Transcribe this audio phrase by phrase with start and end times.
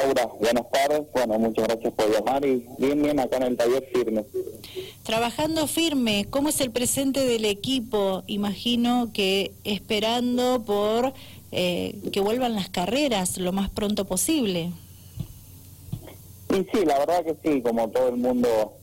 [0.00, 1.02] Laura, buenas tardes.
[1.12, 4.24] Bueno, muchas gracias por llamar y bien, bien acá en el taller firme.
[5.02, 8.22] Trabajando firme, ¿cómo es el presente del equipo?
[8.26, 11.12] Imagino que esperando por
[11.52, 14.70] eh, que vuelvan las carreras lo más pronto posible.
[16.50, 18.74] Y sí, la verdad que sí, como todo el mundo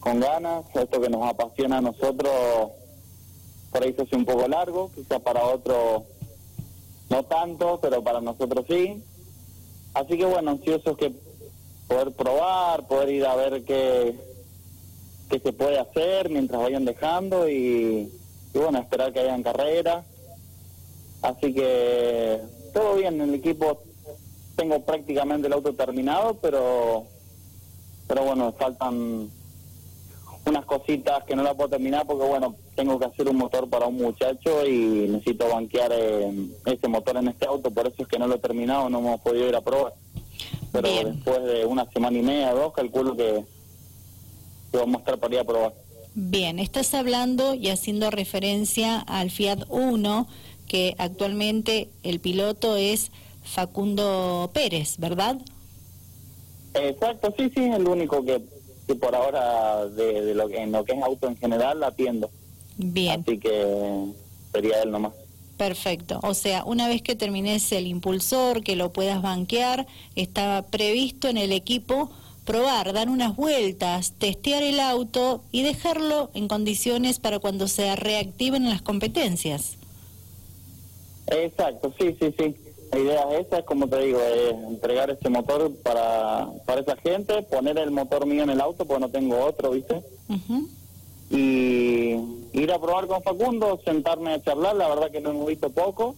[0.00, 2.32] con ganas, esto que nos apasiona a nosotros
[3.70, 6.04] por ahí se hace un poco largo, quizá para otros
[7.10, 9.02] no tanto, pero para nosotros sí.
[9.96, 11.10] Así que bueno, ansiosos que
[11.88, 14.14] poder probar, poder ir a ver qué,
[15.30, 18.12] qué se puede hacer mientras vayan dejando y,
[18.52, 20.04] y bueno, esperar que hayan carreras.
[21.22, 22.42] Así que
[22.74, 23.80] todo bien, en el equipo
[24.54, 27.06] tengo prácticamente el auto terminado, pero
[28.06, 29.30] pero bueno, faltan
[30.46, 33.86] unas cositas que no la puedo terminar porque bueno, tengo que hacer un motor para
[33.86, 38.18] un muchacho y necesito banquear eh, ese motor en este auto, por eso es que
[38.18, 39.94] no lo he terminado, no hemos podido ir a probar.
[40.72, 43.44] Pero después de una semana y media, dos, calculo que,
[44.70, 45.74] que vamos a estar para ir a probar.
[46.14, 50.26] Bien, estás hablando y haciendo referencia al Fiat 1,
[50.66, 53.10] que actualmente el piloto es
[53.42, 55.38] Facundo Pérez, ¿verdad?
[56.74, 58.42] Exacto, sí, sí, es el único que,
[58.86, 62.30] que por ahora de, lo que, en lo que es auto en general la atiendo.
[62.76, 63.22] Bien.
[63.22, 64.12] Así que
[64.52, 65.12] sería él nomás.
[65.56, 66.20] Perfecto.
[66.22, 71.38] O sea, una vez que termines el impulsor, que lo puedas banquear, estaba previsto en
[71.38, 72.10] el equipo
[72.44, 78.68] probar, dar unas vueltas, testear el auto y dejarlo en condiciones para cuando se reactiven
[78.70, 79.76] las competencias.
[81.26, 82.54] Exacto, sí, sí, sí.
[82.92, 86.96] La idea es esa, es como te digo, es entregar ese motor para, para esa
[86.96, 90.02] gente, poner el motor mío en el auto, porque no tengo otro, ¿viste?
[91.30, 92.14] Y
[92.52, 96.14] ir a probar con Facundo, sentarme a charlar, la verdad que no hemos visto poco.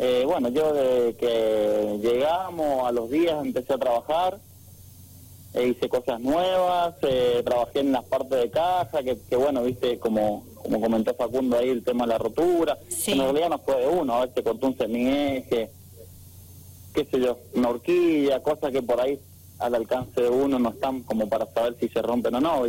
[0.00, 4.38] Eh, bueno, yo de que llegamos a los días empecé a trabajar,
[5.54, 9.98] e hice cosas nuevas, eh, trabajé en las partes de caja, que, que bueno, viste,
[9.98, 12.78] como como comentó Facundo ahí, el tema de la rotura.
[13.12, 15.70] En realidad no fue de uno, a veces cortó un semieje,
[16.94, 19.18] qué sé yo, una horquilla, cosas que por ahí
[19.58, 22.62] al alcance de uno no están como para saber si se rompen o no.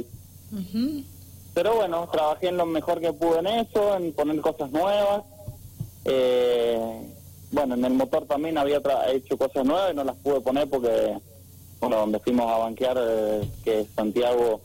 [1.54, 5.24] Pero bueno, trabajé en lo mejor que pude en eso, en poner cosas nuevas.
[6.06, 6.80] Eh,
[7.52, 11.18] bueno, en el motor también había hecho cosas nuevas y no las pude poner porque,
[11.80, 14.62] bueno, donde fuimos a banquear, eh, que Santiago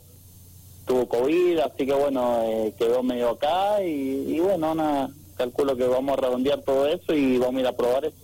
[0.85, 6.17] tuvo COVID, así que bueno, eh, quedó medio acá y, bueno, nada, calculo que vamos
[6.17, 8.17] a redondear todo eso y vamos a ir a probar eso.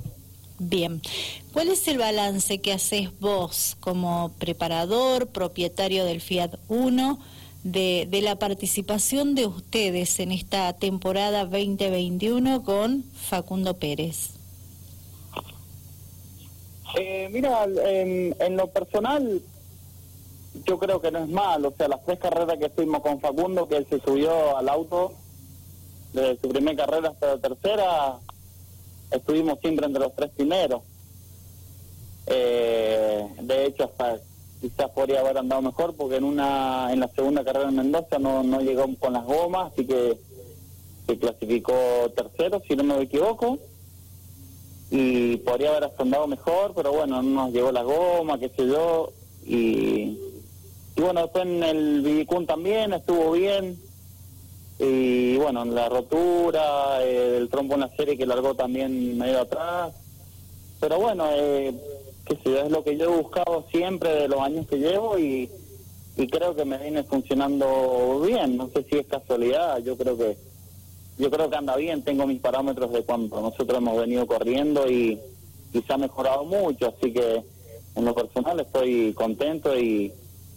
[0.60, 1.02] Bien,
[1.54, 7.20] ¿cuál es el balance que haces vos como preparador, propietario del Fiat 1,
[7.64, 14.32] de, de la participación de ustedes en esta temporada 2021 con Facundo Pérez?
[17.00, 19.42] Eh, mira, en, en lo personal,
[20.66, 23.68] yo creo que no es mal, o sea, las tres carreras que estuvimos con Facundo,
[23.68, 25.14] que él se subió al auto,
[26.14, 28.20] desde su primera carrera hasta la tercera,
[29.12, 30.82] estuvimos siempre entre los tres primeros.
[32.28, 34.20] Eh, de hecho, hasta
[34.60, 38.44] quizás podría haber andado mejor, porque en una en la segunda carrera en Mendoza no,
[38.44, 40.18] no llegó con las gomas, así que
[41.08, 41.74] se clasificó
[42.16, 43.58] tercero, si no me equivoco.
[44.92, 49.14] Y podría haber andado mejor, pero bueno, no nos llegó la goma, qué sé yo,
[49.46, 50.31] y
[50.96, 53.80] y bueno, después en el Vidicún también estuvo bien.
[54.80, 59.94] Y bueno, la rotura, eh, el trompo en la serie que largó también medio atrás.
[60.80, 61.74] Pero bueno, eh,
[62.26, 65.50] que si es lo que yo he buscado siempre de los años que llevo y,
[66.18, 68.58] y creo que me viene funcionando bien.
[68.58, 70.36] No sé si es casualidad, yo creo que
[71.20, 72.04] yo creo que anda bien.
[72.04, 75.20] Tengo mis parámetros de cuando nosotros hemos venido corriendo y,
[75.74, 76.88] y se ha mejorado mucho.
[76.88, 77.44] Así que
[77.96, 80.12] en lo personal estoy contento y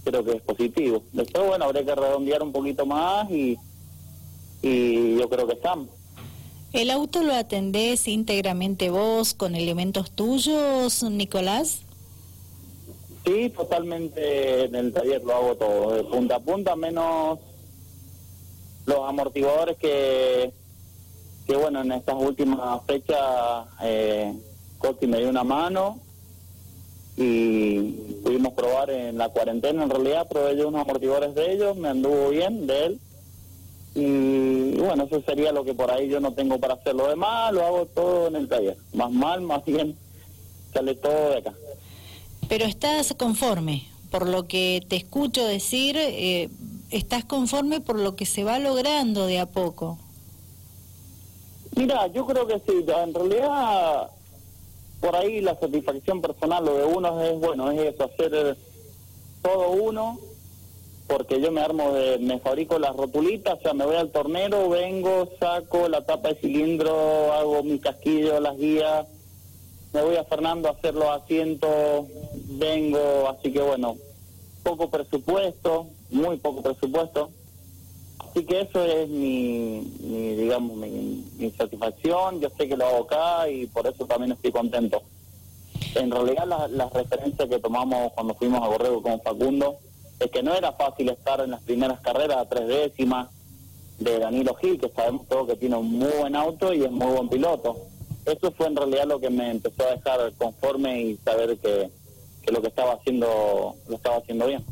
[0.04, 1.02] creo que es positivo.
[1.12, 3.56] Después, bueno, habría que redondear un poquito más y,
[4.62, 5.88] y yo creo que estamos.
[6.72, 11.82] ¿El auto lo atendés íntegramente vos con elementos tuyos, Nicolás?
[13.24, 17.38] Sí, totalmente en el taller lo hago todo, de punta a punta, menos
[18.86, 20.52] los amortiguadores que,
[21.46, 24.34] que bueno, en estas últimas fechas eh,
[24.78, 26.00] Coti me dio una mano
[27.16, 27.80] y
[28.24, 32.30] pudimos probar en la cuarentena, en realidad probé yo unos amortiguadores de ellos, me anduvo
[32.30, 33.00] bien de él.
[33.94, 36.96] Y, bueno, eso sería lo que por ahí yo no tengo para hacer.
[36.96, 38.76] Lo demás lo hago todo en el taller.
[38.92, 39.96] Más mal, más bien,
[40.72, 41.54] sale todo de acá.
[42.48, 46.48] Pero estás conforme, por lo que te escucho decir, eh,
[46.90, 49.98] estás conforme por lo que se va logrando de a poco.
[51.76, 54.10] Mira, yo creo que sí, en realidad
[55.04, 58.56] por ahí la satisfacción personal, lo de uno es, bueno, es eso, hacer
[59.42, 60.18] todo uno,
[61.06, 64.70] porque yo me armo de, me fabrico las rotulitas, o sea, me voy al tornero,
[64.70, 69.06] vengo, saco la tapa de cilindro, hago mi casquillo, las guías,
[69.92, 72.06] me voy a Fernando a hacer los asientos,
[72.58, 73.98] vengo, así que bueno,
[74.62, 77.28] poco presupuesto, muy poco presupuesto.
[78.18, 79.80] Así que eso es mi,
[80.36, 82.40] digamos, mi, satisfacción.
[82.40, 85.02] Yo sé que lo hago acá y por eso también estoy contento.
[85.94, 89.76] En realidad las referencias que tomamos cuando fuimos a Borrego con Facundo
[90.18, 93.28] es que no era fácil estar en las primeras carreras a tres décimas
[93.98, 97.12] de Danilo Gil, que sabemos todo que tiene un muy buen auto y es muy
[97.12, 97.76] buen piloto.
[98.26, 101.90] Eso fue en realidad lo que me empezó a dejar conforme y saber que,
[102.42, 104.64] que lo que estaba haciendo lo estaba haciendo bien.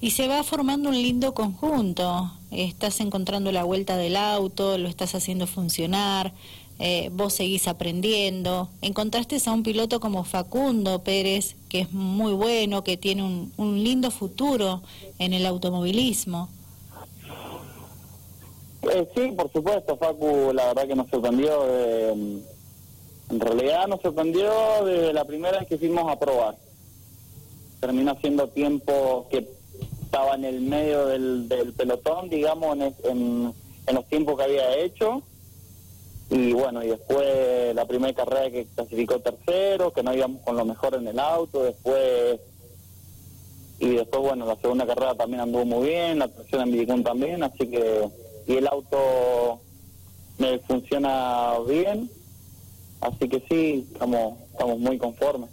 [0.00, 2.30] Y se va formando un lindo conjunto.
[2.52, 6.32] Estás encontrando la vuelta del auto, lo estás haciendo funcionar,
[6.78, 8.68] eh, vos seguís aprendiendo.
[8.80, 13.82] Encontraste a un piloto como Facundo Pérez, que es muy bueno, que tiene un, un
[13.82, 14.82] lindo futuro
[15.18, 16.48] en el automovilismo.
[18.82, 21.50] Eh, sí, por supuesto, Facu, la verdad que nos sorprendió.
[22.14, 24.48] en realidad nos sorprendió
[24.84, 26.56] desde la primera vez que fuimos a probar.
[27.80, 29.57] Terminó haciendo tiempo que
[30.08, 33.54] estaba en el medio del, del pelotón, digamos, en,
[33.86, 35.22] en, los tiempos que había hecho.
[36.30, 40.64] Y bueno, y después la primera carrera que clasificó tercero, que no íbamos con lo
[40.64, 42.40] mejor en el auto, después
[43.80, 47.42] y después bueno, la segunda carrera también anduvo muy bien, la tercera en Villicún también,
[47.42, 48.08] así que
[48.46, 49.60] y el auto
[50.38, 52.10] me funciona bien,
[53.02, 55.50] así que sí, estamos, estamos muy conformes.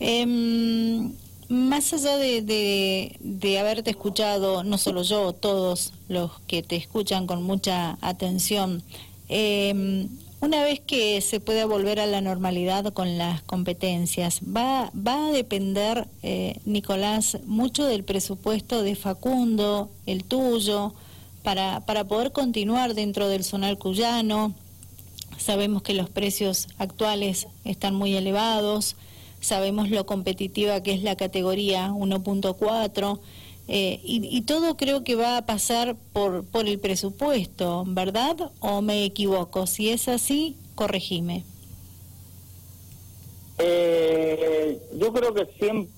[0.00, 1.12] Em,
[1.52, 7.42] más allá de, de, haberte escuchado, no solo yo, todos los que te escuchan con
[7.42, 8.82] mucha atención,
[9.28, 10.08] em,
[10.40, 15.30] una vez que se pueda volver a la normalidad con las competencias, va, va a
[15.30, 20.94] depender, eh, Nicolás, mucho del presupuesto de Facundo, el tuyo,
[21.42, 24.54] para, para poder continuar dentro del sonar cuyano.
[25.36, 28.96] Sabemos que los precios actuales están muy elevados
[29.42, 33.20] sabemos lo competitiva que es la categoría 1.4.
[33.68, 38.50] Eh, y, todo creo que va a pasar por, por el presupuesto, ¿verdad?
[38.60, 39.66] ¿O me equivoco?
[39.66, 41.44] Si es así, corregime.
[43.58, 45.88] Eh, yo creo que 100%,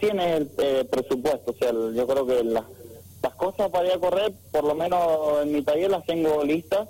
[0.00, 1.52] 100 es el eh, presupuesto.
[1.52, 2.64] O sea, yo creo que las
[3.36, 5.00] cosas para ir a correr, por lo menos
[5.42, 6.88] en mi taller las tengo listas.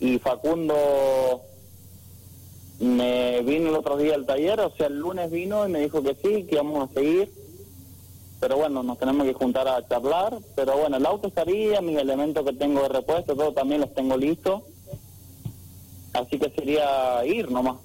[0.00, 1.42] y Facundo
[2.80, 6.02] me vino el otro día al taller, o sea, el lunes vino y me dijo
[6.02, 7.32] que sí, que íbamos a seguir.
[8.40, 10.38] Pero bueno, nos tenemos que juntar a charlar.
[10.54, 14.16] Pero bueno, el auto estaría, mis elementos que tengo de repuesto, todo también los tengo
[14.16, 14.62] listos.
[16.12, 17.76] Así que sería ir nomás.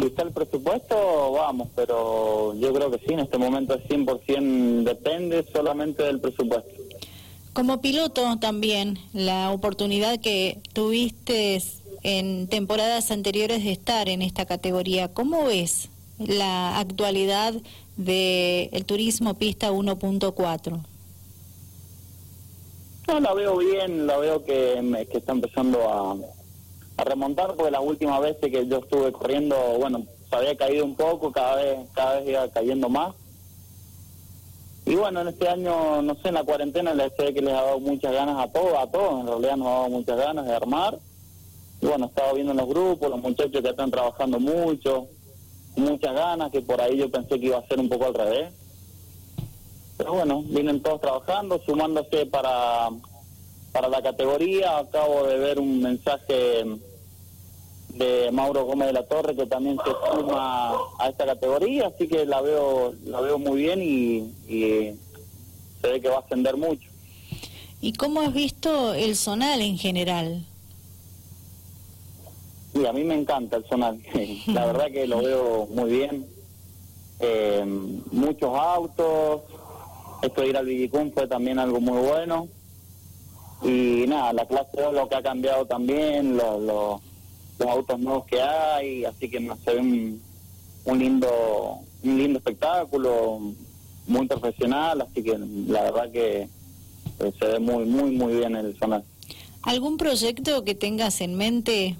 [0.00, 4.82] Si está el presupuesto, vamos, pero yo creo que sí, en este momento es 100%
[4.82, 6.70] depende solamente del presupuesto.
[7.52, 11.62] Como piloto también, la oportunidad que tuviste
[12.08, 15.12] en temporadas anteriores de estar en esta categoría.
[15.12, 17.52] ¿Cómo ves la actualidad
[17.98, 20.80] del turismo pista 1.4?
[23.08, 26.16] No, la veo bien, la veo que, que está empezando a,
[26.96, 30.94] a, remontar, porque las últimas veces que yo estuve corriendo, bueno, se había caído un
[30.94, 33.14] poco, cada vez, cada vez iba cayendo más.
[34.86, 37.62] Y bueno, en este año, no sé, en la cuarentena les sé que les ha
[37.62, 40.54] dado muchas ganas a todos, a todos, en realidad nos ha dado muchas ganas de
[40.54, 40.98] armar
[41.80, 45.08] y bueno, estaba viendo en los grupos, los muchachos que están trabajando mucho,
[45.76, 48.52] muchas ganas, que por ahí yo pensé que iba a ser un poco al revés.
[49.96, 52.88] Pero bueno, vienen todos trabajando, sumándose para,
[53.72, 54.78] para la categoría.
[54.78, 56.64] Acabo de ver un mensaje
[57.94, 62.26] de Mauro Gómez de la Torre que también se suma a esta categoría, así que
[62.26, 64.18] la veo la veo muy bien y,
[64.52, 64.94] y
[65.80, 66.88] se ve que va a ascender mucho.
[67.80, 70.44] ¿Y cómo has visto el zonal en general?
[72.78, 73.96] Sí, a mí me encanta el sonar.
[74.46, 76.26] La verdad que lo veo muy bien.
[77.18, 77.64] Eh,
[78.12, 79.42] muchos autos.
[80.22, 82.46] Esto de ir al Villicún fue también algo muy bueno.
[83.62, 88.40] Y nada, la clase 2 lo que ha cambiado también, los, los, autos nuevos que
[88.40, 90.22] hay, así que se ve un,
[90.84, 93.40] un lindo un lindo espectáculo,
[94.06, 98.78] muy profesional, así que la verdad que eh, se ve muy, muy, muy bien el
[98.78, 99.02] sonar.
[99.62, 101.96] ¿Algún proyecto que tengas en mente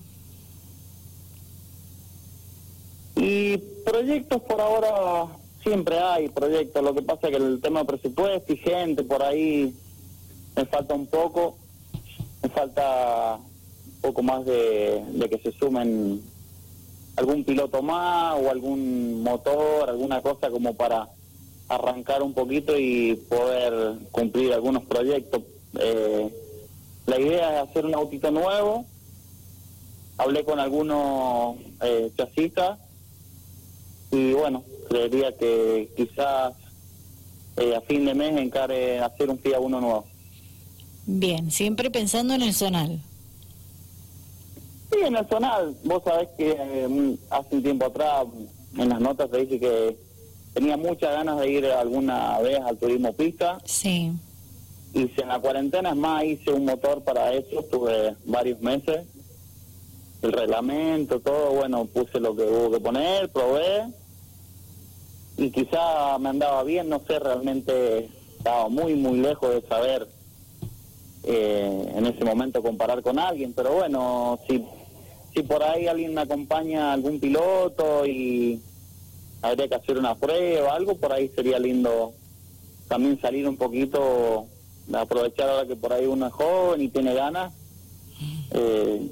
[3.31, 5.27] Y proyectos por ahora
[5.63, 9.23] siempre hay proyectos, lo que pasa es que el tema de presupuesto y gente por
[9.23, 9.75] ahí
[10.57, 11.59] me falta un poco,
[12.43, 16.23] me falta un poco más de, de que se sumen
[17.17, 21.11] algún piloto más o algún motor, alguna cosa como para
[21.69, 25.43] arrancar un poquito y poder cumplir algunos proyectos.
[25.79, 26.31] Eh,
[27.05, 28.87] la idea es hacer un autito nuevo.
[30.17, 32.11] Hablé con algunos eh,
[34.11, 36.55] y bueno, creería que quizás
[37.57, 40.05] eh, a fin de mes encare hacer un FIA 1 nuevo.
[41.07, 43.01] Bien, siempre pensando en el zonal.
[44.91, 45.77] Sí, en el zonal.
[45.85, 48.27] Vos sabés que eh, hace un tiempo atrás
[48.77, 49.97] en las notas te dice que
[50.55, 53.59] tenía muchas ganas de ir alguna vez al turismo pista.
[53.65, 54.13] Sí.
[54.95, 59.07] Hice en la cuarentena, es más, hice un motor para eso, tuve varios meses.
[60.23, 63.87] El reglamento, todo, bueno, puse lo que hubo que poner, probé.
[65.37, 70.09] Y quizá me andaba bien, no sé, realmente estaba muy, muy lejos de saber
[71.25, 73.53] eh, en ese momento comparar con alguien.
[73.53, 74.65] Pero bueno, si,
[75.35, 78.61] si por ahí alguien me acompaña, algún piloto y
[79.43, 82.13] habría que hacer una prueba, algo, por ahí sería lindo
[82.89, 84.47] también salir un poquito,
[84.93, 87.53] aprovechar ahora que por ahí uno es joven y tiene ganas,
[88.51, 89.09] eh,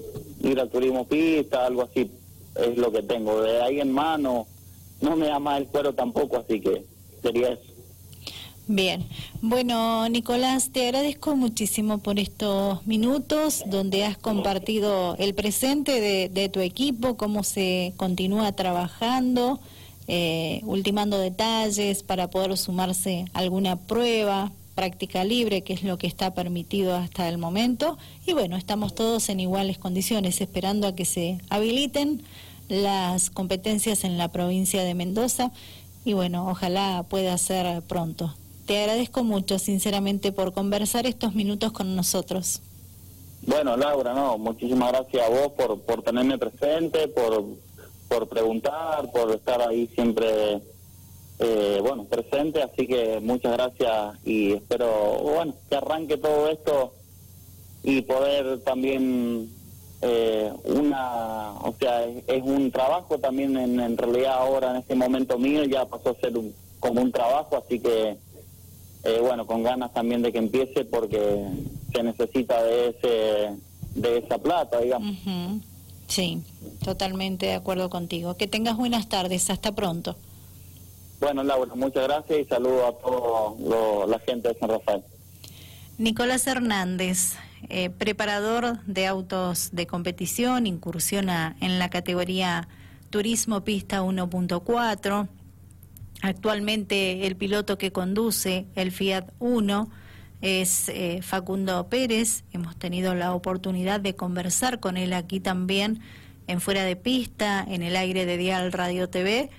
[0.46, 2.10] ir al turismo pista, algo así,
[2.54, 3.40] es lo que tengo.
[3.42, 4.46] De ahí en mano
[5.00, 6.84] no me da más el cuero tampoco, así que
[7.22, 7.62] sería eso.
[8.68, 9.06] Bien,
[9.42, 16.48] bueno Nicolás, te agradezco muchísimo por estos minutos donde has compartido el presente de, de
[16.48, 19.60] tu equipo, cómo se continúa trabajando
[20.08, 26.35] eh, ultimando detalles para poder sumarse alguna prueba, práctica libre, que es lo que está
[26.35, 27.99] permitido hasta el momento.
[28.25, 32.23] Y bueno, estamos todos en iguales condiciones, esperando a que se habiliten
[32.68, 35.50] las competencias en la provincia de Mendoza.
[36.04, 38.37] Y bueno, ojalá pueda ser pronto.
[38.66, 42.61] Te agradezco mucho, sinceramente, por conversar estos minutos con nosotros.
[43.42, 47.45] Bueno, Laura, no, muchísimas gracias a vos por, por tenerme presente, por
[48.09, 50.61] por preguntar, por estar ahí siempre,
[51.38, 52.62] eh, bueno, presente.
[52.62, 56.93] Así que muchas gracias y espero, bueno, que arranque todo esto
[57.83, 59.49] y poder también
[60.02, 65.64] eh, una, o sea, es, un trabajo también en, realidad ahora en este momento mío
[65.64, 68.16] ya pasó a ser un, como un trabajo, así que
[69.05, 71.47] eh, bueno, con ganas también de que empiece porque
[71.95, 75.16] se necesita de ese de esa plata, digamos.
[76.07, 76.43] Sí,
[76.85, 78.37] totalmente de acuerdo contigo.
[78.37, 79.49] Que tengas buenas tardes.
[79.50, 80.16] Hasta pronto.
[81.20, 85.02] Bueno, Laura, muchas gracias y saludo a toda la gente de San Rafael.
[85.99, 87.37] Nicolás Hernández,
[87.70, 92.68] eh, preparador de autos de competición, incursiona en la categoría
[93.08, 95.28] Turismo Pista 1.4.
[96.20, 99.88] Actualmente el piloto que conduce el Fiat 1
[100.42, 102.44] es eh, Facundo Pérez.
[102.52, 106.00] Hemos tenido la oportunidad de conversar con él aquí también
[106.46, 109.50] en Fuera de Pista, en el aire de Dial Radio TV.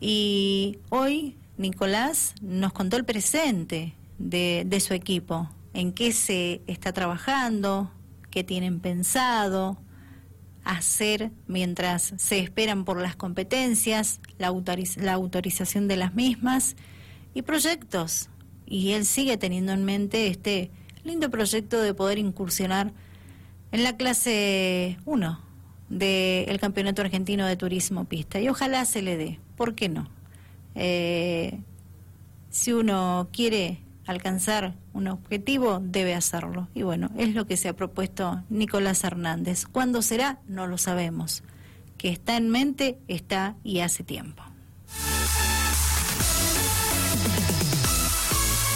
[0.00, 6.92] Y hoy Nicolás nos contó el presente de, de su equipo, en qué se está
[6.92, 7.92] trabajando,
[8.30, 9.78] qué tienen pensado
[10.64, 14.52] hacer mientras se esperan por las competencias, la,
[14.96, 16.76] la autorización de las mismas
[17.34, 18.28] y proyectos
[18.70, 20.70] y él sigue teniendo en mente este
[21.02, 22.92] lindo proyecto de poder incursionar
[23.72, 25.40] en la clase 1
[25.88, 28.40] del Campeonato Argentino de Turismo Pista.
[28.40, 30.08] Y ojalá se le dé, ¿por qué no?
[30.74, 31.60] Eh,
[32.48, 36.68] si uno quiere alcanzar un objetivo, debe hacerlo.
[36.72, 39.66] Y bueno, es lo que se ha propuesto Nicolás Hernández.
[39.66, 40.38] ¿Cuándo será?
[40.48, 41.42] No lo sabemos.
[41.98, 44.42] Que está en mente, está y hace tiempo.